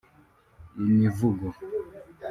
[0.85, 1.47] Imivugo